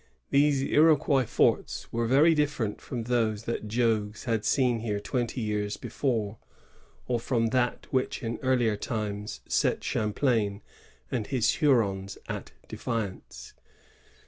[0.31, 5.77] These Iroquois forts were very different from those that Jogues had seen here twenty years
[5.77, 6.39] before,
[7.07, 10.63] or from that .which in earlier times set Champlain
[11.11, 13.53] and his Hurons at defiance.